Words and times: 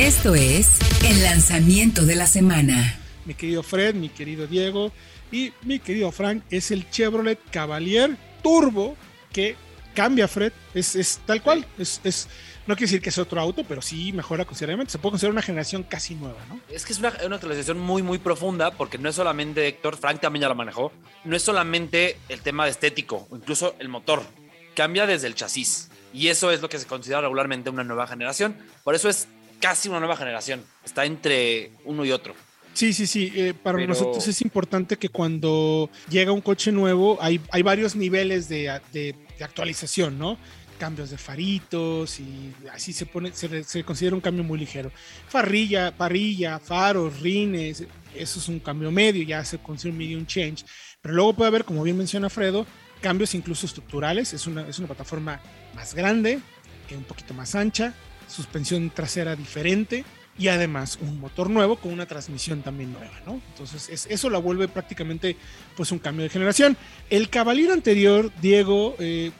Esto 0.00 0.34
es 0.34 0.78
el 1.04 1.22
lanzamiento 1.22 2.06
de 2.06 2.16
la 2.16 2.26
semana. 2.26 2.98
Mi 3.26 3.34
querido 3.34 3.62
Fred, 3.62 3.94
mi 3.94 4.08
querido 4.08 4.46
Diego 4.46 4.92
y 5.30 5.52
mi 5.60 5.78
querido 5.78 6.10
Frank 6.10 6.42
es 6.48 6.70
el 6.70 6.88
Chevrolet 6.88 7.38
Cavalier 7.50 8.16
Turbo 8.42 8.96
que 9.30 9.56
cambia 9.94 10.26
Fred. 10.26 10.54
Es, 10.72 10.96
es 10.96 11.20
tal 11.26 11.42
cual. 11.42 11.66
Es, 11.76 12.00
es, 12.02 12.28
no 12.66 12.76
quiere 12.76 12.86
decir 12.86 13.02
que 13.02 13.10
es 13.10 13.18
otro 13.18 13.42
auto, 13.42 13.62
pero 13.68 13.82
sí 13.82 14.10
mejora 14.14 14.46
considerablemente. 14.46 14.90
Se 14.90 14.98
puede 14.98 15.12
considerar 15.12 15.34
una 15.34 15.42
generación 15.42 15.82
casi 15.82 16.14
nueva, 16.14 16.46
¿no? 16.48 16.58
Es 16.70 16.86
que 16.86 16.94
es 16.94 16.98
una, 16.98 17.12
una 17.26 17.34
actualización 17.34 17.78
muy, 17.78 18.02
muy 18.02 18.16
profunda 18.16 18.70
porque 18.70 18.96
no 18.96 19.10
es 19.10 19.16
solamente 19.16 19.68
Héctor, 19.68 19.98
Frank 19.98 20.22
también 20.22 20.40
ya 20.40 20.48
lo 20.48 20.54
manejó, 20.54 20.92
no 21.24 21.36
es 21.36 21.42
solamente 21.42 22.16
el 22.30 22.40
tema 22.40 22.66
estético, 22.68 23.28
o 23.28 23.36
incluso 23.36 23.76
el 23.78 23.90
motor. 23.90 24.22
Cambia 24.74 25.04
desde 25.04 25.26
el 25.26 25.34
chasis. 25.34 25.90
Y 26.14 26.28
eso 26.28 26.50
es 26.50 26.62
lo 26.62 26.70
que 26.70 26.78
se 26.78 26.86
considera 26.86 27.20
regularmente 27.20 27.68
una 27.68 27.84
nueva 27.84 28.06
generación. 28.06 28.56
Por 28.82 28.94
eso 28.94 29.10
es 29.10 29.28
casi 29.60 29.88
una 29.88 30.00
nueva 30.00 30.16
generación. 30.16 30.64
Está 30.84 31.04
entre 31.04 31.70
uno 31.84 32.04
y 32.04 32.12
otro. 32.12 32.34
Sí, 32.72 32.92
sí, 32.92 33.06
sí. 33.06 33.32
Eh, 33.34 33.54
para 33.54 33.76
Pero... 33.76 33.88
nosotros 33.88 34.26
es 34.26 34.40
importante 34.42 34.96
que 34.96 35.08
cuando 35.08 35.90
llega 36.08 36.32
un 36.32 36.40
coche 36.40 36.72
nuevo 36.72 37.18
hay, 37.20 37.40
hay 37.50 37.62
varios 37.62 37.94
niveles 37.94 38.48
de, 38.48 38.80
de, 38.92 39.14
de, 39.38 39.44
actualización, 39.44 40.18
¿no? 40.18 40.38
Cambios 40.78 41.10
de 41.10 41.18
faritos 41.18 42.20
y 42.20 42.54
así 42.72 42.92
se 42.92 43.04
pone, 43.04 43.32
se, 43.32 43.64
se, 43.64 43.84
considera 43.84 44.14
un 44.14 44.22
cambio 44.22 44.44
muy 44.44 44.58
ligero. 44.58 44.90
Farrilla, 45.28 45.94
parrilla, 45.94 46.58
faros, 46.58 47.20
rines, 47.20 47.84
eso 48.14 48.38
es 48.38 48.48
un 48.48 48.60
cambio 48.60 48.90
medio, 48.90 49.22
ya 49.22 49.44
se 49.44 49.58
considera 49.58 49.92
un 49.92 49.98
medium 49.98 50.26
change. 50.26 50.64
Pero 51.02 51.14
luego 51.14 51.34
puede 51.34 51.48
haber, 51.48 51.64
como 51.64 51.82
bien 51.82 51.98
menciona 51.98 52.30
Fredo, 52.30 52.66
cambios 53.00 53.34
incluso 53.34 53.66
estructurales. 53.66 54.32
Es 54.32 54.46
una, 54.46 54.66
es 54.66 54.78
una 54.78 54.88
plataforma 54.88 55.40
más 55.74 55.94
grande, 55.94 56.40
un 56.96 57.04
poquito 57.04 57.34
más 57.34 57.54
ancha, 57.54 57.94
suspensión 58.30 58.90
trasera 58.90 59.36
diferente 59.36 60.04
y 60.38 60.48
además 60.48 60.98
un 61.02 61.20
motor 61.20 61.50
nuevo 61.50 61.76
con 61.76 61.92
una 61.92 62.06
transmisión 62.06 62.62
también 62.62 62.92
nueva, 62.92 63.20
¿no? 63.26 63.40
Entonces 63.50 63.88
es, 63.90 64.06
eso 64.06 64.30
la 64.30 64.38
vuelve 64.38 64.68
prácticamente 64.68 65.36
pues 65.76 65.92
un 65.92 65.98
cambio 65.98 66.22
de 66.22 66.30
generación. 66.30 66.76
El 67.10 67.28
Cavalier 67.28 67.70
anterior, 67.70 68.32
Diego, 68.40 68.96
eh, 68.98 69.32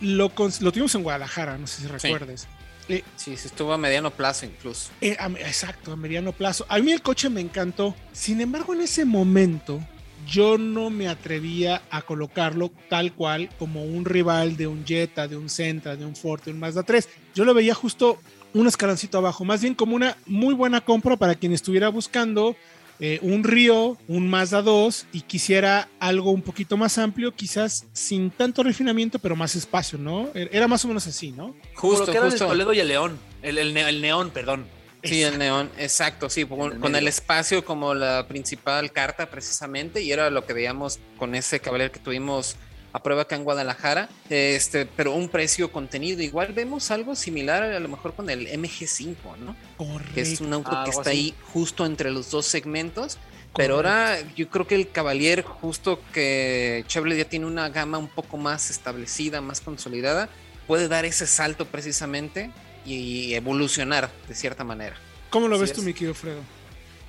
lo, 0.00 0.32
lo, 0.60 0.72
tuvimos 0.72 0.94
en 0.94 1.02
Guadalajara, 1.02 1.58
no 1.58 1.66
sé 1.66 1.82
si 1.82 1.88
recuerdes. 1.88 2.42
Sí. 2.42 2.94
Eh, 2.94 3.04
sí, 3.16 3.36
se 3.36 3.48
estuvo 3.48 3.74
a 3.74 3.78
mediano 3.78 4.10
plazo 4.10 4.46
incluso. 4.46 4.90
Eh, 5.02 5.16
a, 5.20 5.26
exacto, 5.26 5.92
a 5.92 5.96
mediano 5.96 6.32
plazo. 6.32 6.64
A 6.70 6.78
mí 6.78 6.92
el 6.92 7.02
coche 7.02 7.28
me 7.28 7.42
encantó. 7.42 7.94
Sin 8.12 8.40
embargo, 8.40 8.72
en 8.72 8.80
ese 8.80 9.04
momento 9.04 9.80
yo 10.26 10.58
no 10.58 10.90
me 10.90 11.08
atrevía 11.08 11.82
a 11.90 12.02
colocarlo 12.02 12.70
tal 12.88 13.12
cual 13.12 13.48
como 13.58 13.84
un 13.84 14.04
rival 14.04 14.56
de 14.56 14.66
un 14.66 14.84
Jetta, 14.84 15.28
de 15.28 15.36
un 15.36 15.48
Sentra, 15.48 15.96
de 15.96 16.04
un 16.04 16.16
Ford, 16.16 16.42
de 16.42 16.50
un 16.50 16.58
Mazda 16.58 16.82
3. 16.82 17.08
Yo 17.34 17.44
lo 17.44 17.54
veía 17.54 17.74
justo 17.74 18.18
un 18.54 18.66
escaloncito 18.66 19.18
abajo, 19.18 19.44
más 19.44 19.60
bien 19.62 19.74
como 19.74 19.94
una 19.94 20.16
muy 20.26 20.54
buena 20.54 20.80
compra 20.80 21.16
para 21.16 21.34
quien 21.34 21.52
estuviera 21.52 21.88
buscando 21.88 22.56
eh, 23.00 23.20
un 23.22 23.44
Río, 23.44 23.96
un 24.08 24.28
Mazda 24.28 24.60
2 24.62 25.06
y 25.12 25.20
quisiera 25.20 25.88
algo 26.00 26.30
un 26.32 26.42
poquito 26.42 26.76
más 26.76 26.98
amplio, 26.98 27.32
quizás 27.32 27.86
sin 27.92 28.30
tanto 28.30 28.62
refinamiento, 28.62 29.18
pero 29.18 29.36
más 29.36 29.54
espacio, 29.54 29.98
¿no? 29.98 30.30
Era 30.34 30.66
más 30.66 30.84
o 30.84 30.88
menos 30.88 31.06
así, 31.06 31.30
¿no? 31.30 31.54
Justo, 31.74 32.06
Como 32.06 32.06
lo 32.06 32.12
que 32.12 32.18
justo. 32.30 32.44
el 32.44 32.50
Toledo 32.50 32.72
y 32.72 32.80
el 32.80 32.88
León, 32.88 33.18
el, 33.42 33.58
el, 33.58 33.76
el 33.76 34.00
Neón, 34.00 34.30
perdón. 34.30 34.66
Sí, 35.02 35.22
el 35.22 35.38
neón, 35.38 35.70
exacto, 35.78 36.28
sí, 36.28 36.44
con, 36.44 36.80
con, 36.80 36.96
el 36.96 37.06
espacio 37.06 37.64
como 37.64 37.94
la 37.94 38.26
principal 38.26 38.90
carta 38.90 39.30
precisamente, 39.30 40.02
y 40.02 40.10
era 40.10 40.28
lo 40.30 40.44
que 40.44 40.52
veíamos 40.52 40.98
con 41.16 41.34
ese 41.34 41.60
Cavalier 41.60 41.90
que 41.90 42.00
tuvimos 42.00 42.56
a 42.92 43.02
prueba 43.02 43.22
acá 43.22 43.36
en 43.36 43.44
Guadalajara, 43.44 44.08
este, 44.28 44.86
pero 44.86 45.12
un 45.12 45.28
precio 45.28 45.70
contenido. 45.70 46.22
Igual 46.22 46.52
vemos 46.52 46.90
algo 46.90 47.14
similar 47.14 47.62
a 47.62 47.80
lo 47.80 47.88
mejor 47.88 48.14
con 48.14 48.30
el 48.30 48.48
MG5, 48.48 49.16
¿no? 49.38 49.56
Correcto. 49.76 50.14
Que 50.14 50.20
es 50.22 50.40
un 50.40 50.52
auto 50.52 50.70
ah, 50.72 50.84
que 50.84 50.90
está 50.90 51.10
así. 51.10 51.10
ahí 51.10 51.34
justo 51.52 51.84
entre 51.86 52.10
los 52.10 52.30
dos 52.30 52.46
segmentos. 52.46 53.16
Correcto. 53.16 53.52
Pero 53.56 53.74
ahora 53.76 54.18
yo 54.36 54.48
creo 54.48 54.66
que 54.66 54.74
el 54.74 54.90
Cavalier, 54.90 55.42
justo 55.42 56.00
que 56.12 56.84
Chevrolet 56.86 57.18
ya 57.18 57.24
tiene 57.24 57.46
una 57.46 57.68
gama 57.68 57.98
un 57.98 58.08
poco 58.08 58.36
más 58.36 58.70
establecida, 58.70 59.40
más 59.40 59.60
consolidada, 59.60 60.28
puede 60.66 60.88
dar 60.88 61.04
ese 61.04 61.26
salto 61.26 61.66
precisamente 61.66 62.50
y 62.94 63.34
evolucionar 63.34 64.10
de 64.28 64.34
cierta 64.34 64.64
manera. 64.64 64.96
¿Cómo 65.30 65.48
lo 65.48 65.58
ves 65.58 65.72
tú, 65.72 65.82
mi 65.82 65.92
querido 65.92 66.14
Fredo? 66.14 66.40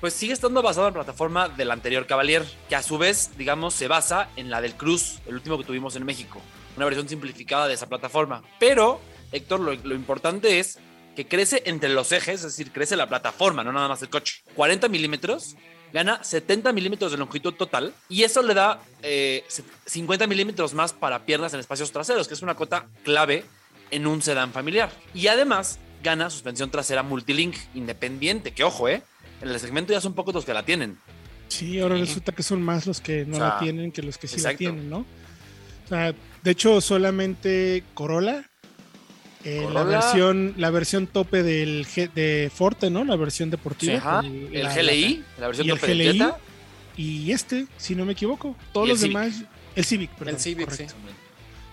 Pues 0.00 0.14
sigue 0.14 0.32
estando 0.32 0.62
basado 0.62 0.88
en 0.88 0.94
la 0.94 1.02
plataforma 1.02 1.48
del 1.48 1.70
anterior 1.70 2.06
Cavalier, 2.06 2.44
que 2.68 2.76
a 2.76 2.82
su 2.82 2.98
vez, 2.98 3.30
digamos, 3.36 3.74
se 3.74 3.88
basa 3.88 4.28
en 4.36 4.50
la 4.50 4.60
del 4.60 4.74
Cruz, 4.74 5.20
el 5.26 5.34
último 5.34 5.58
que 5.58 5.64
tuvimos 5.64 5.96
en 5.96 6.04
México. 6.04 6.40
Una 6.76 6.86
versión 6.86 7.08
simplificada 7.08 7.68
de 7.68 7.74
esa 7.74 7.86
plataforma. 7.86 8.42
Pero, 8.58 9.00
Héctor, 9.32 9.60
lo, 9.60 9.74
lo 9.74 9.94
importante 9.94 10.58
es 10.58 10.78
que 11.16 11.26
crece 11.26 11.62
entre 11.66 11.90
los 11.90 12.12
ejes, 12.12 12.36
es 12.36 12.56
decir, 12.56 12.72
crece 12.72 12.96
la 12.96 13.08
plataforma, 13.08 13.62
no 13.62 13.72
nada 13.72 13.88
más 13.88 14.00
el 14.00 14.08
coche. 14.08 14.42
40 14.54 14.88
milímetros, 14.88 15.56
gana 15.92 16.22
70 16.22 16.72
milímetros 16.72 17.12
de 17.12 17.18
longitud 17.18 17.54
total 17.54 17.92
y 18.08 18.22
eso 18.22 18.42
le 18.42 18.54
da 18.54 18.80
eh, 19.02 19.44
50 19.86 20.26
milímetros 20.26 20.74
más 20.74 20.92
para 20.92 21.24
piernas 21.24 21.52
en 21.54 21.60
espacios 21.60 21.92
traseros, 21.92 22.28
que 22.28 22.34
es 22.34 22.42
una 22.42 22.54
cota 22.54 22.86
clave 23.02 23.44
en 23.90 24.06
un 24.06 24.22
sedán 24.22 24.52
familiar. 24.52 24.90
Y 25.14 25.26
además 25.28 25.78
gana 26.02 26.30
suspensión 26.30 26.70
trasera 26.70 27.02
multilink 27.02 27.56
independiente, 27.74 28.52
que 28.52 28.64
ojo, 28.64 28.88
¿eh? 28.88 29.02
En 29.40 29.48
el 29.48 29.60
segmento 29.60 29.92
ya 29.92 30.00
son 30.00 30.14
pocos 30.14 30.34
los 30.34 30.44
que 30.44 30.54
la 30.54 30.64
tienen. 30.64 30.98
Sí, 31.48 31.80
ahora 31.80 31.96
resulta 31.96 32.32
que 32.32 32.42
son 32.42 32.62
más 32.62 32.86
los 32.86 33.00
que 33.00 33.24
no 33.26 33.36
o 33.36 33.38
sea, 33.38 33.48
la 33.48 33.58
tienen 33.58 33.90
que 33.90 34.02
los 34.02 34.18
que 34.18 34.28
sí 34.28 34.36
exacto. 34.36 34.52
la 34.52 34.58
tienen, 34.58 34.90
¿no? 34.90 34.98
O 34.98 35.88
sea, 35.88 36.14
de 36.42 36.50
hecho, 36.50 36.80
solamente 36.80 37.82
Corolla, 37.94 38.44
eh, 39.44 39.62
Corolla. 39.64 39.84
La, 39.84 39.84
versión, 39.84 40.54
la 40.56 40.70
versión 40.70 41.06
tope 41.08 41.42
del 41.42 41.86
G, 41.86 42.12
de 42.12 42.50
Forte, 42.54 42.90
¿no? 42.90 43.04
La 43.04 43.16
versión 43.16 43.50
deportiva. 43.50 44.22
Sí, 44.22 44.48
el, 44.52 44.66
el, 44.66 44.68
GLI, 44.68 45.24
la, 45.38 45.46
versión 45.48 45.66
y 45.66 45.70
tope 45.70 45.92
el 45.92 46.18
GLI, 46.18 46.24
Y 46.96 47.32
este, 47.32 47.66
si 47.76 47.96
no 47.96 48.04
me 48.04 48.12
equivoco. 48.12 48.54
Todos 48.72 48.88
los 48.88 49.00
Civic. 49.00 49.16
demás. 49.16 49.42
El 49.74 49.84
Civic, 49.84 50.10
perdón. 50.10 50.34
El 50.34 50.40
Civic, 50.40 50.68
correcto. 50.68 50.94
sí. 50.94 51.14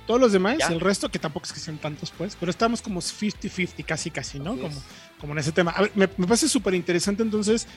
Todos 0.07 0.19
los 0.19 0.31
demás, 0.31 0.57
¿Ya? 0.59 0.67
el 0.67 0.79
resto, 0.79 1.09
que 1.09 1.19
tampoco 1.19 1.45
es 1.45 1.53
que 1.53 1.59
sean 1.59 1.77
tantos, 1.77 2.11
pues, 2.17 2.35
pero 2.39 2.49
estamos 2.49 2.81
como 2.81 3.01
50-50, 3.01 3.85
casi, 3.85 4.09
casi, 4.09 4.39
¿no? 4.39 4.57
Como, 4.57 4.81
como, 5.19 5.33
en 5.33 5.39
ese 5.39 5.51
tema. 5.51 5.71
A 5.71 5.81
ver, 5.81 5.91
me, 5.93 6.09
me 6.17 6.25
parece 6.25 6.47
súper 6.47 6.73
interesante 6.73 7.21
entonces 7.21 7.67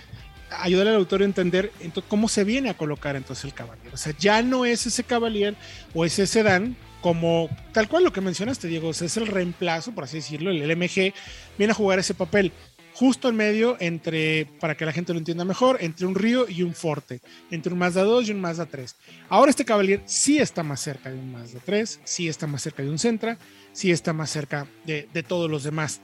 ayudar 0.59 0.89
al 0.89 0.97
autor 0.97 1.23
a 1.23 1.25
entender 1.25 1.73
entonces, 1.81 2.09
cómo 2.09 2.29
se 2.29 2.45
viene 2.45 2.71
a 2.71 2.75
colocar 2.75 3.17
entonces 3.17 3.45
el 3.45 3.55
Cavalier. 3.55 3.93
O 3.93 3.97
sea, 3.97 4.15
ya 4.19 4.43
no 4.43 4.65
es 4.65 4.87
ese 4.87 5.05
Cavalier 5.05 5.57
o 5.95 6.05
ese 6.05 6.27
sedán 6.27 6.77
como 7.01 7.49
tal 7.73 7.89
cual 7.89 8.05
lo 8.05 8.13
que 8.13 8.21
mencionaste, 8.21 8.69
Diego, 8.69 8.89
o 8.89 8.93
sea, 8.93 9.07
es 9.07 9.17
el 9.17 9.27
reemplazo, 9.27 9.93
por 9.93 10.05
así 10.05 10.19
decirlo, 10.19 10.51
el 10.51 10.77
MG 10.77 11.15
viene 11.57 11.73
a 11.73 11.75
jugar 11.75 11.99
ese 11.99 12.15
papel 12.15 12.53
justo 13.01 13.31
en 13.31 13.37
medio 13.37 13.79
entre, 13.81 14.45
para 14.61 14.77
que 14.77 14.85
la 14.85 14.93
gente 14.93 15.15
lo 15.15 15.19
entienda 15.19 15.47
mejor, 15.47 15.79
entre 15.81 16.05
un 16.05 16.15
río 16.15 16.47
y 16.47 16.63
un 16.63 16.75
forte, 16.75 17.23
entre 17.51 17.73
un 17.73 17.79
Mazda 17.79 18.03
2 18.03 18.29
y 18.29 18.33
un 18.33 18.43
Mazda 18.43 18.67
3. 18.67 18.95
Ahora 19.31 19.49
este 19.49 19.65
Cavalier 19.65 20.03
sí 20.05 20.37
está 20.37 20.63
más 20.63 20.81
cerca 20.81 21.09
de 21.09 21.19
un 21.19 21.33
Mazda 21.33 21.61
3, 21.65 22.01
sí 22.05 22.29
está 22.29 22.47
más 22.47 22.61
cerca 22.61 22.83
de 22.83 22.91
un 22.91 22.99
Sentra, 22.99 23.39
sí 23.73 23.91
está 23.91 24.13
más 24.13 24.29
cerca 24.29 24.67
de, 24.85 25.09
de 25.15 25.23
todos 25.23 25.51
los 25.51 25.63
demás. 25.63 26.03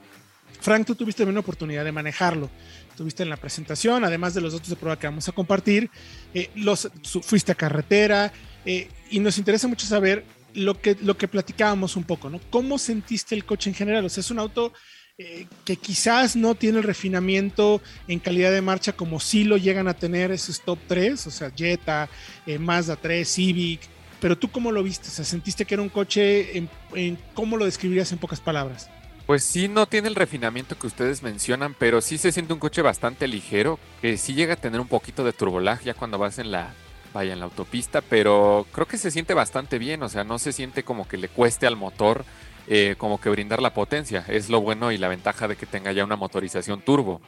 Frank, 0.63 0.87
tú 0.87 0.95
tuviste 0.95 1.23
una 1.25 1.41
oportunidad 1.41 1.85
de 1.85 1.93
manejarlo. 1.93 2.49
Tuviste 2.97 3.25
en 3.25 3.29
la 3.29 3.37
presentación, 3.37 4.03
además 4.03 4.33
de 4.33 4.41
los 4.41 4.55
datos 4.55 4.71
de 4.71 4.77
prueba 4.77 4.99
que 4.99 5.07
vamos 5.07 5.29
a 5.29 5.33
compartir, 5.33 5.91
eh, 6.33 6.49
los, 6.55 6.91
su, 7.03 7.21
fuiste 7.21 7.53
a 7.53 7.57
carretera 7.57 8.33
eh, 8.65 8.89
y 9.11 9.21
nos 9.21 9.37
interesa 9.37 9.69
mucho 9.69 9.87
saber 9.87 10.25
lo 10.55 10.81
que, 10.81 10.97
lo 11.03 11.19
que 11.19 11.29
platicábamos 11.29 11.95
un 11.95 12.05
poco, 12.05 12.31
¿no? 12.31 12.41
¿Cómo 12.49 12.79
sentiste 12.79 13.35
el 13.35 13.45
coche 13.45 13.69
en 13.69 13.77
general? 13.77 14.07
O 14.07 14.09
sea, 14.09 14.23
es 14.23 14.31
un 14.31 14.39
auto 14.39 14.73
eh, 15.19 15.47
que 15.65 15.77
quizás 15.77 16.37
no 16.37 16.55
tiene 16.55 16.77
el 16.77 16.85
refinamiento 16.85 17.81
en 18.07 18.19
calidad 18.19 18.53
de 18.53 18.61
marcha 18.61 18.93
como 18.93 19.19
sí 19.19 19.45
lo 19.45 19.57
llegan 19.57 19.89
a 19.89 19.95
tener 19.95 20.31
esos 20.31 20.61
top 20.61 20.79
3, 20.89 21.27
o 21.27 21.31
sea, 21.31 21.51
Jetta, 21.57 22.11
eh, 22.47 22.59
Mazda 22.59 22.97
3, 22.97 23.27
Civic, 23.27 23.81
pero 24.21 24.37
tú 24.37 24.51
cómo 24.51 24.73
lo 24.73 24.83
viste, 24.83 25.09
o 25.09 25.11
sea, 25.11 25.25
sentiste 25.25 25.65
que 25.65 25.73
era 25.73 25.83
un 25.83 25.89
coche, 25.89 26.59
en, 26.59 26.69
en, 26.95 27.19
¿cómo 27.33 27.57
lo 27.57 27.65
describirías 27.65 28.13
en 28.13 28.19
pocas 28.19 28.43
palabras? 28.43 28.91
Pues 29.27 29.43
sí, 29.43 29.69
no 29.69 29.87
tiene 29.87 30.09
el 30.09 30.17
refinamiento 30.17 30.79
que 30.79 30.87
ustedes 30.87 31.23
mencionan, 31.23 31.75
pero 31.79 32.03
sí 32.03 32.19
se 32.19 32.31
siente 32.31 32.53
un 32.53 32.59
coche 32.59 32.83
bastante 32.83 33.27
ligero, 33.27 33.79
que 34.03 34.19
sí 34.19 34.35
llega 34.35 34.53
a 34.53 34.61
tener 34.61 34.83
un 34.83 34.89
poquito 34.89 35.25
de 35.25 35.33
turbolag 35.33 35.81
ya 35.83 35.95
cuando 35.95 36.19
vas 36.19 36.39
en 36.39 36.51
la, 36.51 36.75
vaya, 37.15 37.33
en 37.33 37.39
la 37.39 37.47
autopista, 37.47 38.03
pero 38.03 38.67
creo 38.71 38.87
que 38.87 38.99
se 38.99 39.11
siente 39.11 39.33
bastante 39.33 39.79
bien, 39.79 40.03
o 40.03 40.11
sea, 40.11 40.25
no 40.25 40.39
se 40.39 40.53
siente 40.53 40.83
como 40.83 41.09
que 41.09 41.17
le 41.17 41.29
cueste 41.29 41.67
al 41.67 41.77
motor 41.77 42.27
eh, 42.69 42.97
como 42.99 43.21
que 43.21 43.29
brindar 43.29 43.63
la 43.63 43.73
potencia. 43.73 44.25
Es 44.29 44.49
lo 44.49 44.61
bueno 44.61 44.93
y 44.93 44.99
la 44.99 45.09
ventaja 45.09 45.49
de 45.49 45.57
que 45.57 45.67
tenga 45.67 45.93
ya 45.93 46.05
una 46.05 46.17
motorización 46.17 46.81
turbo. 46.81 47.21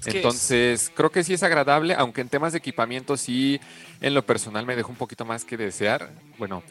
Es 0.00 0.14
Entonces, 0.14 0.82
es... 0.84 0.92
creo 0.94 1.10
que 1.10 1.24
sí 1.24 1.34
es 1.34 1.42
agradable, 1.42 1.94
aunque 1.94 2.20
en 2.20 2.28
temas 2.28 2.52
de 2.52 2.58
equipamiento 2.58 3.16
sí, 3.16 3.60
en 4.00 4.14
lo 4.14 4.24
personal 4.24 4.66
me 4.66 4.76
dejó 4.76 4.90
un 4.90 4.96
poquito 4.96 5.24
más 5.24 5.44
que 5.44 5.56
desear. 5.56 6.10
Bueno, 6.38 6.62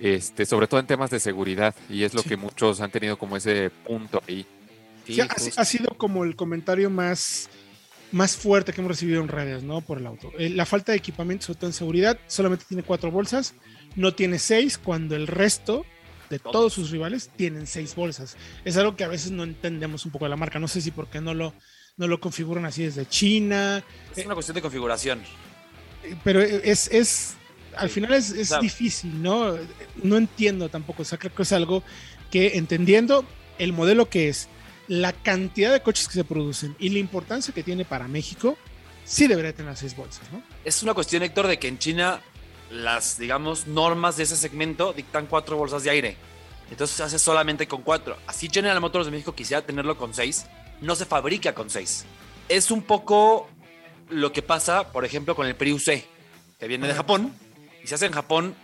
este, 0.00 0.46
sobre 0.46 0.66
todo 0.66 0.80
en 0.80 0.86
temas 0.86 1.10
de 1.10 1.20
seguridad, 1.20 1.74
y 1.88 2.04
es 2.04 2.14
lo 2.14 2.22
sí. 2.22 2.30
que 2.30 2.36
muchos 2.36 2.80
han 2.80 2.90
tenido 2.90 3.18
como 3.18 3.36
ese 3.36 3.70
punto 3.70 4.22
ahí. 4.26 4.46
Sí, 5.06 5.20
ha, 5.20 5.24
ha, 5.24 5.64
sido 5.64 5.88
como 5.96 6.24
el 6.24 6.36
comentario 6.36 6.88
más, 6.88 7.50
más 8.12 8.36
fuerte 8.36 8.72
que 8.72 8.80
hemos 8.80 8.92
recibido 8.92 9.20
en 9.22 9.28
redes, 9.28 9.62
¿no? 9.62 9.80
Por 9.80 9.98
el 9.98 10.06
auto. 10.06 10.30
Eh, 10.38 10.50
la 10.50 10.66
falta 10.66 10.92
de 10.92 10.98
equipamiento, 10.98 11.46
sobre 11.46 11.58
todo 11.58 11.66
en 11.68 11.74
seguridad, 11.74 12.18
solamente 12.26 12.64
tiene 12.68 12.82
cuatro 12.82 13.10
bolsas, 13.10 13.54
no 13.96 14.14
tiene 14.14 14.38
seis, 14.38 14.78
cuando 14.78 15.16
el 15.16 15.26
resto 15.26 15.84
de 16.30 16.38
todos 16.38 16.72
sus 16.72 16.90
rivales 16.90 17.30
tienen 17.36 17.66
seis 17.66 17.94
bolsas. 17.94 18.36
Es 18.64 18.76
algo 18.76 18.96
que 18.96 19.04
a 19.04 19.08
veces 19.08 19.32
no 19.32 19.42
entendemos 19.42 20.06
un 20.06 20.12
poco 20.12 20.24
de 20.24 20.30
la 20.30 20.36
marca. 20.36 20.58
No 20.58 20.68
sé 20.68 20.80
si 20.80 20.92
porque 20.92 21.20
no 21.20 21.34
lo, 21.34 21.52
no 21.96 22.06
lo 22.06 22.20
configuran 22.20 22.64
así 22.64 22.84
desde 22.84 23.06
China. 23.06 23.84
Es 24.16 24.24
una 24.24 24.34
cuestión 24.34 24.54
de 24.54 24.62
configuración. 24.62 25.20
Pero 26.24 26.40
es, 26.40 26.88
es 26.88 27.34
al 27.76 27.90
final 27.90 28.14
es, 28.14 28.30
es 28.30 28.58
difícil, 28.60 29.22
¿no? 29.22 29.56
No 30.02 30.16
entiendo 30.16 30.68
tampoco, 30.68 31.02
o 31.02 31.04
sea, 31.04 31.18
creo 31.18 31.34
que 31.34 31.42
es 31.42 31.52
algo 31.52 31.82
que 32.30 32.56
entendiendo 32.56 33.24
el 33.58 33.72
modelo 33.72 34.08
que 34.08 34.28
es, 34.28 34.48
la 34.88 35.12
cantidad 35.12 35.72
de 35.72 35.82
coches 35.82 36.08
que 36.08 36.14
se 36.14 36.24
producen 36.24 36.74
y 36.78 36.88
la 36.88 36.98
importancia 36.98 37.54
que 37.54 37.62
tiene 37.62 37.84
para 37.84 38.08
México, 38.08 38.56
sí 39.04 39.26
debería 39.26 39.52
tener 39.52 39.76
seis 39.76 39.94
bolsas, 39.96 40.30
¿no? 40.32 40.42
Es 40.64 40.82
una 40.82 40.94
cuestión, 40.94 41.22
Héctor, 41.22 41.46
de 41.46 41.58
que 41.58 41.68
en 41.68 41.78
China 41.78 42.20
las, 42.70 43.18
digamos, 43.18 43.66
normas 43.66 44.16
de 44.16 44.22
ese 44.22 44.36
segmento 44.36 44.92
dictan 44.92 45.26
cuatro 45.26 45.56
bolsas 45.56 45.82
de 45.84 45.90
aire. 45.90 46.16
Entonces 46.70 46.96
se 46.96 47.02
hace 47.02 47.18
solamente 47.18 47.66
con 47.66 47.82
cuatro. 47.82 48.16
Así 48.26 48.48
General 48.50 48.80
Motors 48.80 49.06
de 49.06 49.12
México 49.12 49.34
quisiera 49.34 49.62
tenerlo 49.62 49.96
con 49.96 50.14
seis, 50.14 50.46
no 50.80 50.94
se 50.94 51.04
fabrica 51.04 51.54
con 51.54 51.68
seis. 51.68 52.04
Es 52.48 52.70
un 52.70 52.82
poco 52.82 53.48
lo 54.08 54.32
que 54.32 54.42
pasa, 54.42 54.92
por 54.92 55.04
ejemplo, 55.04 55.34
con 55.34 55.46
el 55.46 55.56
Prius 55.56 55.84
C, 55.84 56.04
que 56.58 56.68
viene 56.68 56.86
de 56.86 56.94
Japón 56.94 57.32
y 57.82 57.86
se 57.86 57.96
hace 57.96 58.06
en 58.06 58.12
Japón 58.12 58.54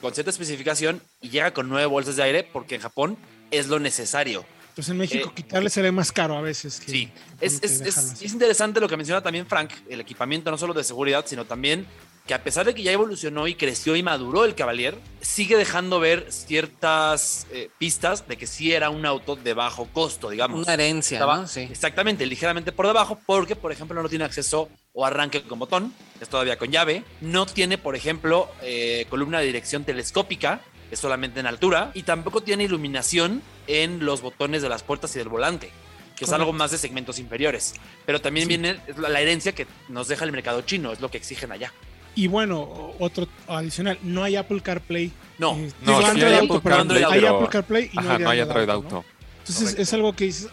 con 0.00 0.14
cierta 0.14 0.30
especificación 0.30 1.02
y 1.20 1.28
llega 1.28 1.52
con 1.52 1.68
nueve 1.68 1.86
bolsas 1.86 2.16
de 2.16 2.22
aire 2.22 2.44
porque 2.44 2.76
en 2.76 2.80
Japón 2.80 3.18
es 3.50 3.68
lo 3.68 3.78
necesario. 3.78 4.44
Entonces 4.70 4.92
en 4.92 4.98
México 4.98 5.28
eh, 5.28 5.32
quitarle 5.34 5.68
será 5.68 5.90
más 5.92 6.12
caro 6.12 6.36
a 6.36 6.40
veces. 6.40 6.80
sí, 6.86 7.10
es, 7.40 7.62
es, 7.62 7.80
es, 7.80 8.32
interesante 8.32 8.80
lo 8.80 8.88
que 8.88 8.96
menciona 8.96 9.20
también 9.20 9.46
Frank, 9.46 9.70
el 9.88 10.00
equipamiento 10.00 10.50
no 10.50 10.56
solo 10.56 10.72
de 10.72 10.84
seguridad, 10.84 11.24
sino 11.26 11.44
también 11.44 11.86
que 12.30 12.34
a 12.34 12.44
pesar 12.44 12.64
de 12.64 12.76
que 12.76 12.84
ya 12.84 12.92
evolucionó 12.92 13.48
y 13.48 13.56
creció 13.56 13.96
y 13.96 14.04
maduró 14.04 14.44
el 14.44 14.54
Cavalier, 14.54 14.96
sigue 15.20 15.56
dejando 15.56 15.98
ver 15.98 16.28
ciertas 16.30 17.48
eh, 17.50 17.70
pistas 17.76 18.28
de 18.28 18.36
que 18.36 18.46
sí 18.46 18.72
era 18.72 18.88
un 18.88 19.04
auto 19.04 19.34
de 19.34 19.52
bajo 19.52 19.88
costo, 19.92 20.30
digamos. 20.30 20.62
Una 20.62 20.74
herencia, 20.74 21.18
¿no? 21.18 21.48
Sí. 21.48 21.62
Exactamente, 21.62 22.24
ligeramente 22.26 22.70
por 22.70 22.86
debajo, 22.86 23.18
porque, 23.26 23.56
por 23.56 23.72
ejemplo, 23.72 24.00
no 24.00 24.08
tiene 24.08 24.26
acceso 24.26 24.68
o 24.92 25.04
arranque 25.04 25.42
con 25.42 25.58
botón, 25.58 25.92
es 26.20 26.28
todavía 26.28 26.56
con 26.56 26.70
llave. 26.70 27.02
No 27.20 27.46
tiene, 27.46 27.78
por 27.78 27.96
ejemplo, 27.96 28.48
eh, 28.62 29.06
columna 29.10 29.40
de 29.40 29.46
dirección 29.46 29.82
telescópica, 29.82 30.60
es 30.92 31.00
solamente 31.00 31.40
en 31.40 31.48
altura, 31.48 31.90
y 31.94 32.04
tampoco 32.04 32.44
tiene 32.44 32.62
iluminación 32.62 33.42
en 33.66 34.04
los 34.04 34.22
botones 34.22 34.62
de 34.62 34.68
las 34.68 34.84
puertas 34.84 35.16
y 35.16 35.18
del 35.18 35.30
volante 35.30 35.72
que 36.16 36.26
es 36.26 36.32
algo 36.32 36.52
más 36.52 36.70
de 36.70 36.76
segmentos 36.76 37.18
inferiores. 37.18 37.72
Pero 38.04 38.20
también 38.20 38.46
viene 38.46 38.78
la 38.98 39.20
herencia 39.22 39.52
que 39.52 39.66
nos 39.88 40.06
deja 40.06 40.26
el 40.26 40.32
mercado 40.32 40.60
chino, 40.60 40.92
es 40.92 41.00
lo 41.00 41.10
que 41.10 41.16
exigen 41.16 41.50
allá. 41.50 41.72
Y 42.14 42.26
bueno, 42.26 42.92
otro 42.98 43.28
adicional, 43.46 43.98
no 44.02 44.22
hay 44.22 44.36
Apple 44.36 44.60
CarPlay. 44.60 45.12
No, 45.38 45.56
eh, 45.56 45.72
no, 45.82 45.98
hay, 45.98 46.04
Apple, 46.04 46.36
Auto, 46.36 46.62
Android, 46.74 47.04
hay 47.04 47.24
Apple 47.24 47.48
CarPlay 47.50 47.90
y 47.92 47.96
no, 47.96 48.10
hay, 48.10 48.22
no 48.22 48.30
hay 48.30 48.40
Android 48.40 48.68
Auto. 48.68 49.04
Entonces 49.38 49.78
es 49.78 49.92
algo 49.94 50.12
que 50.14 50.24
dices, 50.24 50.50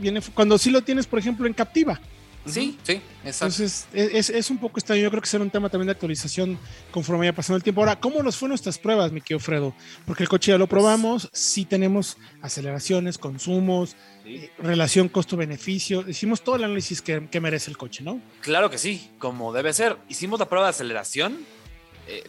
viene 0.00 0.20
cuando 0.34 0.56
sí 0.58 0.70
lo 0.70 0.82
tienes, 0.82 1.06
por 1.06 1.18
ejemplo, 1.18 1.46
en 1.46 1.52
Captiva. 1.52 2.00
Sí, 2.46 2.78
sí, 2.82 3.00
exacto. 3.24 3.24
Entonces, 3.24 3.86
es, 3.92 4.28
es, 4.28 4.50
un 4.50 4.58
poco 4.58 4.78
extraño. 4.78 5.02
Yo 5.02 5.10
creo 5.10 5.22
que 5.22 5.28
será 5.28 5.42
un 5.42 5.50
tema 5.50 5.70
también 5.70 5.86
de 5.86 5.92
actualización 5.92 6.58
conforme 6.90 7.20
vaya 7.20 7.34
pasando 7.34 7.56
el 7.56 7.62
tiempo. 7.62 7.80
Ahora, 7.80 7.98
¿cómo 7.98 8.22
nos 8.22 8.36
fueron 8.36 8.50
nuestras 8.50 8.78
pruebas, 8.78 9.12
mi 9.12 9.20
querido 9.20 9.40
Fredo? 9.40 9.74
Porque 10.06 10.24
el 10.24 10.28
coche 10.28 10.52
ya 10.52 10.58
lo 10.58 10.66
probamos, 10.66 11.30
sí 11.32 11.64
tenemos 11.64 12.18
aceleraciones, 12.42 13.16
consumos, 13.16 13.96
eh, 14.26 14.50
relación 14.58 15.08
costo-beneficio. 15.08 16.04
Hicimos 16.06 16.42
todo 16.42 16.56
el 16.56 16.64
análisis 16.64 17.00
que, 17.00 17.28
que, 17.28 17.40
merece 17.40 17.70
el 17.70 17.78
coche, 17.78 18.04
¿no? 18.04 18.20
Claro 18.40 18.68
que 18.68 18.78
sí, 18.78 19.10
como 19.18 19.52
debe 19.52 19.72
ser. 19.72 19.96
Hicimos 20.08 20.38
la 20.38 20.46
prueba 20.46 20.66
de 20.66 20.70
aceleración, 20.70 21.46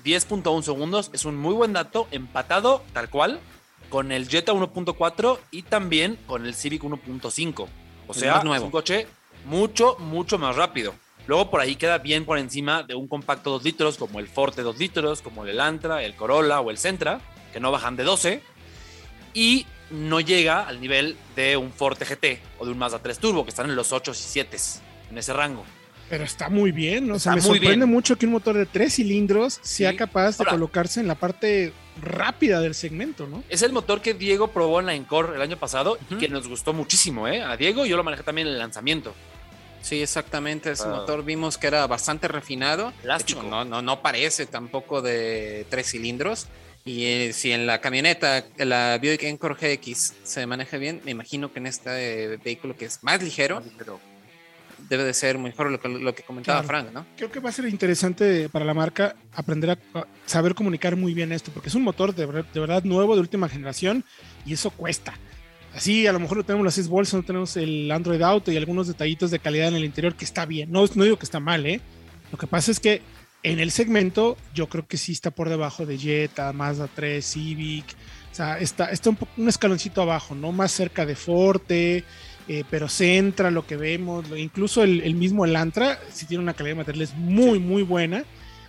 10.1 0.05 0.59
eh, 0.59 0.63
segundos, 0.63 1.11
es 1.13 1.25
un 1.25 1.35
muy 1.35 1.53
buen 1.53 1.73
dato, 1.73 2.07
empatado 2.11 2.83
tal 2.93 3.09
cual 3.09 3.41
con 3.89 4.11
el 4.11 4.27
Jetta 4.27 4.53
1.4 4.53 5.39
y 5.51 5.63
también 5.63 6.17
con 6.27 6.45
el 6.45 6.55
Civic 6.55 6.83
1.5. 6.83 7.67
O 8.07 8.13
sea, 8.13 8.39
es 8.39 8.61
un 8.61 8.71
coche 8.71 9.07
mucho, 9.45 9.97
mucho 9.99 10.37
más 10.37 10.55
rápido. 10.55 10.93
Luego 11.27 11.49
por 11.49 11.59
ahí 11.59 11.75
queda 11.75 11.97
bien 11.97 12.25
por 12.25 12.37
encima 12.37 12.83
de 12.83 12.93
un 12.93 13.07
compacto 13.07 13.49
2 13.51 13.63
litros 13.63 13.97
como 13.97 14.19
el 14.19 14.27
Forte 14.27 14.61
2 14.61 14.77
litros, 14.77 15.21
como 15.21 15.43
el 15.43 15.51
Elantra, 15.51 16.03
el 16.03 16.15
Corolla 16.15 16.59
o 16.59 16.69
el 16.69 16.77
Sentra, 16.77 17.19
que 17.51 17.59
no 17.59 17.71
bajan 17.71 17.95
de 17.95 18.03
12. 18.03 18.41
Y 19.33 19.65
no 19.89 20.19
llega 20.19 20.67
al 20.67 20.79
nivel 20.79 21.17
de 21.35 21.57
un 21.57 21.71
Forte 21.71 22.05
GT 22.05 22.39
o 22.59 22.65
de 22.65 22.71
un 22.71 22.77
Mazda 22.77 22.99
3 22.99 23.17
Turbo, 23.19 23.43
que 23.43 23.49
están 23.49 23.69
en 23.69 23.75
los 23.75 23.91
8 23.91 24.11
y 24.11 24.15
7 24.15 24.57
en 25.11 25.17
ese 25.17 25.33
rango. 25.33 25.63
Pero 26.09 26.23
está 26.23 26.49
muy 26.49 26.71
bien, 26.71 27.07
¿no? 27.07 27.15
O 27.15 27.19
sea, 27.19 27.33
me 27.33 27.41
sorprende 27.41 27.85
mucho 27.87 28.15
que 28.15 28.27
un 28.27 28.33
motor 28.33 28.55
de 28.55 28.67
tres 28.67 28.95
cilindros 28.95 29.59
sea 29.63 29.95
capaz 29.95 30.37
de 30.37 30.45
colocarse 30.45 30.99
en 30.99 31.07
la 31.07 31.15
parte 31.15 31.73
rápida 31.99 32.61
del 32.61 32.75
segmento, 32.75 33.25
¿no? 33.25 33.43
Es 33.49 33.63
el 33.63 33.73
motor 33.73 34.01
que 34.01 34.13
Diego 34.13 34.49
probó 34.49 34.79
en 34.79 34.85
la 34.85 34.93
Encore 34.93 35.35
el 35.35 35.41
año 35.41 35.57
pasado 35.57 35.97
y 36.11 36.15
que 36.15 36.29
nos 36.29 36.47
gustó 36.47 36.73
muchísimo, 36.73 37.27
¿eh? 37.27 37.41
A 37.41 37.57
Diego 37.57 37.87
yo 37.87 37.97
lo 37.97 38.03
manejé 38.03 38.21
también 38.21 38.47
en 38.47 38.53
el 38.53 38.59
lanzamiento. 38.59 39.15
Sí, 39.85 40.01
exactamente. 40.01 40.71
Ese 40.71 40.85
ah. 40.85 40.95
motor 40.95 41.23
vimos 41.23 41.59
que 41.59 41.67
era 41.67 41.85
bastante 41.85 42.27
refinado. 42.27 42.91
Plástico. 43.03 43.43
no, 43.43 43.63
no, 43.63 43.83
no 43.83 44.01
parece 44.01 44.47
tampoco 44.47 45.03
de 45.03 45.67
tres 45.69 45.91
cilindros. 45.91 46.47
Y 46.85 47.05
eh, 47.05 47.33
si 47.33 47.51
en 47.51 47.67
la 47.67 47.81
camioneta, 47.81 48.45
la 48.57 48.97
Buick 48.99 49.23
Encore 49.23 49.53
GX 49.55 50.13
se 50.23 50.47
maneja 50.47 50.77
bien, 50.77 51.01
me 51.05 51.11
imagino 51.11 51.53
que 51.53 51.59
en 51.59 51.67
este 51.67 52.37
vehículo 52.43 52.75
que 52.75 52.85
es 52.85 53.03
más 53.03 53.21
ligero, 53.21 53.61
debe 54.89 55.03
de 55.03 55.13
ser 55.13 55.37
mejor 55.37 55.69
lo 55.69 55.79
que, 55.79 55.87
lo 55.87 56.13
que 56.13 56.23
comentaba 56.23 56.63
Frank, 56.63 56.91
¿no? 56.91 57.05
Creo 57.15 57.31
que 57.31 57.39
va 57.39 57.49
a 57.49 57.53
ser 57.53 57.65
interesante 57.65 58.49
para 58.49 58.65
la 58.65 58.73
marca 58.73 59.15
aprender 59.33 59.71
a 59.71 59.77
saber 60.25 60.53
comunicar 60.53 60.95
muy 60.95 61.13
bien 61.13 61.31
esto, 61.31 61.51
porque 61.51 61.69
es 61.69 61.75
un 61.75 61.83
motor 61.83 62.13
de, 62.13 62.25
de 62.25 62.59
verdad 62.59 62.83
nuevo, 62.83 63.15
de 63.15 63.21
última 63.21 63.49
generación, 63.49 64.03
y 64.45 64.53
eso 64.53 64.69
cuesta. 64.69 65.13
Así, 65.75 66.07
a 66.07 66.13
lo 66.13 66.21
mejor 66.21 66.37
no 66.37 66.43
tenemos 66.45 66.63
las 66.63 66.75
seis 66.75 66.87
bolsas, 66.87 67.15
no 67.15 67.23
tenemos 67.23 67.57
el 67.57 67.91
Android 67.91 68.21
Auto 68.21 68.49
y 68.49 68.55
algunos 68.55 68.87
detallitos 68.87 69.29
de 69.29 69.39
calidad 69.39 69.67
en 69.67 69.75
el 69.75 69.83
interior 69.83 70.15
que 70.15 70.23
está 70.23 70.45
bien. 70.45 70.71
No, 70.71 70.85
no 70.95 71.03
digo 71.03 71.17
que 71.17 71.25
está 71.25 71.41
mal, 71.41 71.65
¿eh? 71.65 71.81
Lo 72.31 72.37
que 72.37 72.47
pasa 72.47 72.71
es 72.71 72.79
que 72.79 73.01
en 73.43 73.59
el 73.59 73.71
segmento 73.71 74.37
yo 74.53 74.67
creo 74.69 74.87
que 74.87 74.95
sí 74.95 75.11
está 75.11 75.31
por 75.31 75.49
debajo 75.49 75.85
de 75.85 75.97
Jetta, 75.97 76.53
Mazda 76.53 76.87
3, 76.95 77.25
Civic. 77.25 77.85
O 78.31 78.35
sea, 78.35 78.57
está, 78.57 78.85
está 78.85 79.09
un, 79.09 79.17
un 79.35 79.49
escaloncito 79.49 80.01
abajo, 80.01 80.33
¿no? 80.33 80.53
Más 80.53 80.71
cerca 80.71 81.05
de 81.05 81.15
Forte, 81.17 82.05
eh, 82.47 82.63
pero 82.69 82.87
Centra, 82.87 83.51
lo 83.51 83.67
que 83.67 83.75
vemos, 83.75 84.25
incluso 84.37 84.81
el, 84.81 85.01
el, 85.01 85.15
mismo 85.15 85.43
Elantra, 85.43 85.99
si 86.09 86.25
tiene 86.25 86.41
una 86.41 86.53
calidad 86.53 86.75
de 86.75 86.79
materiales 86.79 87.13
muy, 87.15 87.59
muy 87.59 87.83
buena. 87.83 88.23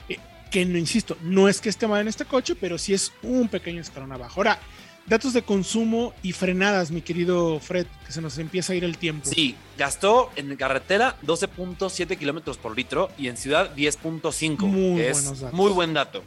Eh, 0.09 0.19
que 0.50 0.64
no 0.64 0.76
insisto, 0.76 1.17
no 1.23 1.49
es 1.49 1.61
que 1.61 1.69
esté 1.69 1.87
mal 1.87 2.00
en 2.00 2.09
este 2.09 2.25
coche, 2.25 2.56
pero 2.61 2.79
sí 2.79 2.94
es 2.94 3.12
un 3.23 3.49
pequeño 3.49 3.81
escalón 3.81 4.12
abajo. 4.12 4.41
Ahora, 4.41 4.59
Datos 5.06 5.32
de 5.32 5.43
consumo 5.43 6.12
y 6.25 6.32
frenadas, 6.32 6.91
mi 6.91 7.00
querido 7.00 7.61
Fred, 7.61 7.87
que 8.05 8.11
se 8.11 8.20
nos 8.20 8.38
empieza 8.38 8.73
a 8.73 8.76
ir 8.76 8.82
el 8.82 8.99
tiempo. 8.99 9.31
Sí, 9.31 9.55
gastó 9.79 10.32
en 10.35 10.56
carretera 10.56 11.17
12.7 11.23 12.19
kilómetros 12.19 12.59
por 12.59 12.76
litro 12.76 13.09
y 13.16 13.28
en 13.28 13.37
ciudad 13.37 13.73
10.5. 13.76 14.59
Muy 14.66 15.00
es 15.00 15.23
buenos 15.23 15.40
datos. 15.40 15.57
Muy 15.57 15.71
buen 15.71 15.95
dato. 15.95 16.25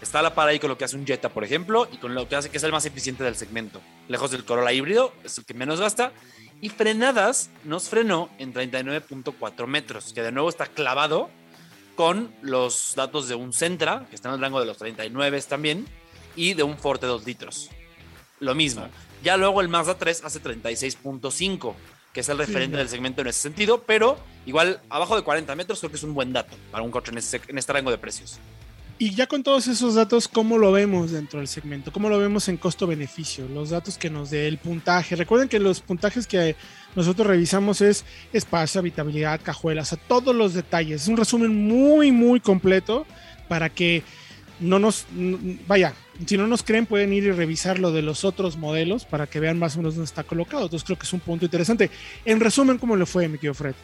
Está 0.00 0.20
a 0.20 0.22
la 0.22 0.34
par 0.34 0.48
ahí 0.48 0.58
con 0.58 0.70
lo 0.70 0.78
que 0.78 0.84
hace 0.86 0.96
un 0.96 1.06
Jetta, 1.06 1.28
por 1.28 1.44
ejemplo, 1.44 1.86
y 1.92 1.98
con 1.98 2.14
lo 2.14 2.26
que 2.26 2.36
hace 2.36 2.48
que 2.48 2.56
es 2.56 2.62
el 2.62 2.72
más 2.72 2.86
eficiente 2.86 3.22
del 3.22 3.36
segmento. 3.36 3.82
Lejos 4.08 4.30
del 4.30 4.46
Corolla 4.46 4.72
híbrido, 4.72 5.12
es 5.22 5.36
el 5.36 5.44
que 5.44 5.52
menos 5.52 5.78
gasta. 5.78 6.12
Y 6.62 6.70
frenadas 6.70 7.50
nos 7.64 7.90
frenó 7.90 8.30
en 8.38 8.54
39.4 8.54 9.66
metros, 9.66 10.14
que 10.14 10.22
de 10.22 10.32
nuevo 10.32 10.48
está 10.48 10.66
clavado 10.68 11.28
con 11.96 12.34
los 12.40 12.94
datos 12.96 13.28
de 13.28 13.34
un 13.34 13.52
Centra, 13.52 14.06
que 14.08 14.16
está 14.16 14.30
en 14.30 14.36
el 14.36 14.40
rango 14.40 14.58
de 14.58 14.64
los 14.64 14.78
39 14.78 15.42
también, 15.42 15.86
y 16.34 16.54
de 16.54 16.62
un 16.62 16.78
Forte 16.78 17.04
2 17.04 17.26
litros 17.26 17.68
lo 18.42 18.54
mismo. 18.54 18.86
Ya 19.22 19.36
luego 19.36 19.60
el 19.60 19.68
Mazda 19.68 19.96
3 19.96 20.24
hace 20.24 20.42
36.5, 20.42 21.74
que 22.12 22.20
es 22.20 22.28
el 22.28 22.38
referente 22.38 22.76
del 22.76 22.88
segmento 22.88 23.22
en 23.22 23.28
ese 23.28 23.40
sentido, 23.40 23.84
pero 23.84 24.18
igual 24.44 24.80
abajo 24.90 25.16
de 25.16 25.22
40 25.22 25.54
metros 25.54 25.78
creo 25.78 25.90
que 25.90 25.96
es 25.96 26.02
un 26.02 26.12
buen 26.12 26.32
dato 26.32 26.56
para 26.70 26.82
un 26.82 26.90
coche 26.90 27.12
en, 27.12 27.18
en 27.48 27.58
este 27.58 27.72
rango 27.72 27.90
de 27.90 27.98
precios. 27.98 28.38
Y 28.98 29.14
ya 29.14 29.26
con 29.26 29.42
todos 29.42 29.66
esos 29.66 29.94
datos, 29.94 30.28
¿cómo 30.28 30.58
lo 30.58 30.70
vemos 30.70 31.10
dentro 31.10 31.40
del 31.40 31.48
segmento? 31.48 31.92
¿Cómo 31.92 32.08
lo 32.08 32.18
vemos 32.18 32.48
en 32.48 32.56
costo-beneficio? 32.56 33.48
Los 33.48 33.70
datos 33.70 33.98
que 33.98 34.10
nos 34.10 34.30
dé 34.30 34.46
el 34.46 34.58
puntaje. 34.58 35.16
Recuerden 35.16 35.48
que 35.48 35.58
los 35.58 35.80
puntajes 35.80 36.26
que 36.26 36.54
nosotros 36.94 37.26
revisamos 37.26 37.80
es 37.80 38.04
espacio, 38.32 38.78
habitabilidad, 38.78 39.40
cajuelas, 39.42 39.92
a 39.92 39.96
todos 39.96 40.36
los 40.36 40.54
detalles. 40.54 41.02
Es 41.02 41.08
un 41.08 41.16
resumen 41.16 41.66
muy, 41.66 42.12
muy 42.12 42.38
completo 42.38 43.04
para 43.48 43.70
que 43.70 44.04
no 44.62 44.78
nos, 44.78 45.06
vaya, 45.66 45.94
si 46.26 46.36
no 46.36 46.46
nos 46.46 46.62
creen 46.62 46.86
pueden 46.86 47.12
ir 47.12 47.24
y 47.24 47.32
revisar 47.32 47.78
lo 47.78 47.92
de 47.92 48.02
los 48.02 48.24
otros 48.24 48.56
modelos 48.56 49.04
para 49.04 49.26
que 49.26 49.40
vean 49.40 49.58
más 49.58 49.74
o 49.74 49.78
menos 49.78 49.94
dónde 49.94 50.06
está 50.06 50.24
colocado. 50.24 50.64
Entonces 50.64 50.84
creo 50.84 50.98
que 50.98 51.06
es 51.06 51.12
un 51.12 51.20
punto 51.20 51.44
interesante. 51.44 51.90
En 52.24 52.40
resumen, 52.40 52.78
¿cómo 52.78 52.96
le 52.96 53.06
fue, 53.06 53.28
mi 53.28 53.38
querido 53.38 53.54
Fred? 53.54 53.74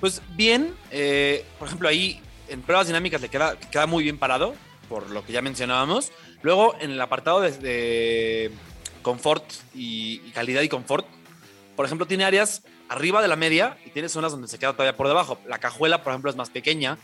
Pues 0.00 0.22
bien, 0.36 0.72
eh, 0.90 1.44
por 1.58 1.68
ejemplo, 1.68 1.88
ahí 1.88 2.20
en 2.48 2.62
pruebas 2.62 2.86
dinámicas 2.86 3.20
le 3.20 3.28
queda, 3.28 3.58
queda 3.58 3.86
muy 3.86 4.04
bien 4.04 4.18
parado, 4.18 4.54
por 4.88 5.10
lo 5.10 5.24
que 5.24 5.32
ya 5.32 5.42
mencionábamos. 5.42 6.12
Luego, 6.42 6.76
en 6.80 6.92
el 6.92 7.00
apartado 7.00 7.40
de, 7.40 8.50
confort 9.02 9.44
y, 9.74 10.22
y, 10.24 10.30
calidad 10.30 10.62
y 10.62 10.68
confort, 10.68 11.06
por 11.76 11.84
ejemplo, 11.84 12.06
tiene 12.06 12.24
áreas 12.24 12.62
arriba 12.88 13.20
de 13.20 13.28
la 13.28 13.36
media 13.36 13.76
y 13.84 13.90
tiene 13.90 14.08
zonas 14.08 14.32
donde 14.32 14.48
se 14.48 14.58
queda 14.58 14.72
todavía 14.72 14.96
por 14.96 15.08
debajo. 15.08 15.38
La 15.46 15.58
cajuela, 15.58 16.02
por 16.02 16.12
ejemplo, 16.12 16.30
es 16.30 16.36
más 16.36 16.50
pequeña, 16.50 16.96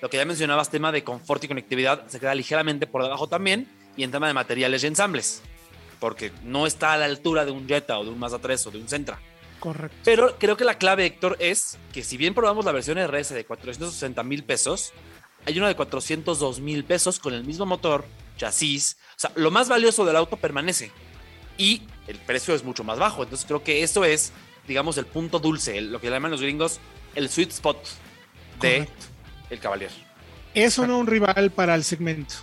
lo 0.00 0.10
que 0.10 0.16
ya 0.16 0.24
mencionabas, 0.24 0.70
tema 0.70 0.92
de 0.92 1.04
confort 1.04 1.42
y 1.44 1.48
conectividad, 1.48 2.06
se 2.08 2.20
queda 2.20 2.34
ligeramente 2.34 2.86
por 2.86 3.02
debajo 3.02 3.28
también. 3.28 3.68
Y 3.96 4.04
en 4.04 4.10
tema 4.10 4.26
de 4.26 4.34
materiales 4.34 4.84
y 4.84 4.88
ensambles, 4.88 5.42
porque 6.00 6.30
no 6.44 6.66
está 6.66 6.92
a 6.92 6.98
la 6.98 7.06
altura 7.06 7.46
de 7.46 7.50
un 7.50 7.66
Jetta 7.66 7.98
o 7.98 8.04
de 8.04 8.10
un 8.10 8.18
Mazda 8.18 8.38
3 8.38 8.66
o 8.66 8.70
de 8.70 8.78
un 8.78 8.88
Sentra. 8.88 9.18
Correcto. 9.58 9.96
Pero 10.04 10.36
creo 10.38 10.58
que 10.58 10.64
la 10.64 10.76
clave, 10.76 11.06
Héctor, 11.06 11.38
es 11.40 11.78
que 11.94 12.04
si 12.04 12.18
bien 12.18 12.34
probamos 12.34 12.66
la 12.66 12.72
versión 12.72 12.98
RS 12.98 13.30
de 13.30 13.46
460 13.46 14.22
mil 14.22 14.44
pesos, 14.44 14.92
hay 15.46 15.56
una 15.56 15.68
de 15.68 15.76
402 15.76 16.60
mil 16.60 16.84
pesos 16.84 17.18
con 17.18 17.32
el 17.32 17.44
mismo 17.44 17.64
motor, 17.64 18.04
chasis. 18.36 18.98
O 19.16 19.18
sea, 19.20 19.32
lo 19.34 19.50
más 19.50 19.70
valioso 19.70 20.04
del 20.04 20.16
auto 20.16 20.36
permanece 20.36 20.90
y 21.56 21.82
el 22.06 22.18
precio 22.18 22.54
es 22.54 22.64
mucho 22.64 22.84
más 22.84 22.98
bajo. 22.98 23.22
Entonces 23.22 23.46
creo 23.46 23.64
que 23.64 23.82
eso 23.82 24.04
es, 24.04 24.32
digamos, 24.68 24.98
el 24.98 25.06
punto 25.06 25.38
dulce, 25.38 25.80
lo 25.80 26.02
que 26.02 26.10
llaman 26.10 26.30
los 26.30 26.42
gringos 26.42 26.80
el 27.16 27.30
sweet 27.30 27.50
spot 27.50 27.78
de 28.60 28.88
el 29.50 29.60
Cavalier. 29.60 29.90
Eso 30.54 30.86
no 30.86 30.98
un 30.98 31.06
rival 31.06 31.50
para 31.50 31.74
el 31.74 31.84
segmento. 31.84 32.36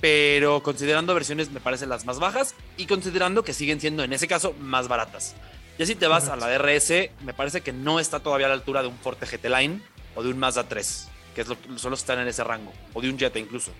Pero 0.00 0.62
considerando 0.62 1.14
versiones 1.14 1.50
me 1.50 1.60
parecen 1.60 1.88
las 1.88 2.04
más 2.04 2.18
bajas 2.18 2.54
y 2.76 2.86
considerando 2.86 3.44
que 3.44 3.52
siguen 3.52 3.80
siendo 3.80 4.02
en 4.04 4.12
ese 4.12 4.28
caso 4.28 4.54
más 4.60 4.88
baratas. 4.88 5.34
Ya 5.78 5.86
si 5.86 5.94
te 5.94 6.06
vas 6.06 6.28
a 6.28 6.36
la 6.36 6.48
DRS, 6.48 7.10
me 7.24 7.32
parece 7.34 7.60
que 7.62 7.72
no 7.72 7.98
está 7.98 8.20
todavía 8.20 8.46
a 8.46 8.50
la 8.50 8.56
altura 8.56 8.82
de 8.82 8.88
un 8.88 8.98
Forte 8.98 9.26
GT 9.26 9.48
Line 9.48 9.80
o 10.14 10.22
de 10.22 10.30
un 10.30 10.38
Mazda 10.38 10.68
3, 10.68 11.08
que 11.34 11.40
es 11.40 11.48
lo, 11.48 11.56
son 11.76 11.90
los 11.90 12.00
que 12.00 12.04
están 12.04 12.18
en 12.20 12.28
ese 12.28 12.44
rango, 12.44 12.72
o 12.92 13.00
de 13.00 13.08
un 13.08 13.18
Jetta 13.18 13.38
incluso. 13.38 13.72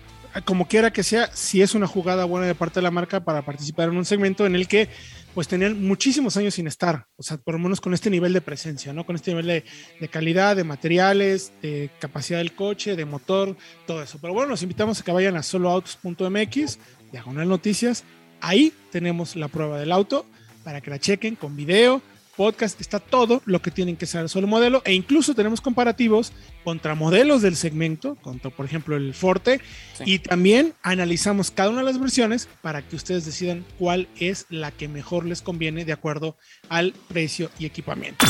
Como 0.45 0.67
quiera 0.67 0.91
que 0.91 1.03
sea, 1.03 1.29
si 1.33 1.61
es 1.61 1.75
una 1.75 1.87
jugada 1.87 2.25
buena 2.25 2.47
de 2.47 2.55
parte 2.55 2.79
de 2.79 2.83
la 2.83 2.91
marca 2.91 3.23
para 3.23 3.45
participar 3.45 3.89
en 3.89 3.97
un 3.97 4.05
segmento 4.05 4.45
en 4.45 4.55
el 4.55 4.67
que 4.67 4.89
pues 5.33 5.47
tenían 5.47 5.81
muchísimos 5.81 6.37
años 6.37 6.53
sin 6.53 6.67
estar, 6.67 7.07
o 7.15 7.23
sea, 7.23 7.37
por 7.37 7.55
lo 7.55 7.59
menos 7.59 7.81
con 7.81 7.93
este 7.93 8.09
nivel 8.09 8.33
de 8.33 8.41
presencia, 8.41 8.93
¿no? 8.93 9.05
Con 9.05 9.15
este 9.15 9.31
nivel 9.31 9.47
de, 9.47 9.63
de, 9.99 10.07
calidad, 10.07 10.55
de 10.55 10.63
materiales, 10.63 11.53
de 11.61 11.89
capacidad 11.99 12.37
del 12.37 12.53
coche, 12.53 12.95
de 12.95 13.05
motor, 13.05 13.57
todo 13.87 14.03
eso. 14.03 14.19
Pero 14.21 14.33
bueno, 14.33 14.49
los 14.49 14.61
invitamos 14.61 14.99
a 14.99 15.03
que 15.03 15.11
vayan 15.11 15.35
a 15.35 15.43
soloautos.mx, 15.43 16.79
diagonal 17.11 17.49
noticias, 17.49 18.03
ahí 18.41 18.73
tenemos 18.91 19.35
la 19.35 19.47
prueba 19.47 19.79
del 19.79 19.91
auto 19.91 20.25
para 20.63 20.81
que 20.81 20.91
la 20.91 20.99
chequen 20.99 21.35
con 21.35 21.55
video, 21.55 22.01
podcast, 22.35 22.79
está 22.81 22.99
todo 22.99 23.41
lo 23.45 23.61
que 23.61 23.71
tienen 23.71 23.95
que 23.95 24.05
saber 24.05 24.29
sobre 24.29 24.45
el 24.45 24.49
modelo 24.49 24.81
e 24.85 24.93
incluso 24.93 25.35
tenemos 25.35 25.61
comparativos 25.61 26.33
contra 26.63 26.95
modelos 26.95 27.41
del 27.41 27.55
segmento, 27.55 28.15
contra 28.15 28.49
por 28.51 28.65
ejemplo 28.65 28.95
el 28.95 29.13
Forte 29.13 29.61
sí. 29.97 30.03
y 30.05 30.19
también 30.19 30.73
analizamos 30.81 31.51
cada 31.51 31.69
una 31.69 31.79
de 31.79 31.85
las 31.85 31.99
versiones 31.99 32.47
para 32.61 32.81
que 32.81 32.95
ustedes 32.95 33.25
decidan 33.25 33.65
cuál 33.79 34.07
es 34.19 34.45
la 34.49 34.71
que 34.71 34.87
mejor 34.87 35.25
les 35.25 35.41
conviene 35.41 35.85
de 35.85 35.93
acuerdo 35.93 36.37
al 36.69 36.93
precio 37.07 37.49
y 37.59 37.65
equipamiento. 37.65 38.25